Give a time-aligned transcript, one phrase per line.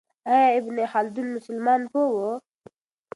[0.33, 2.17] آیا ابن خلدون مسلمان پوه و؟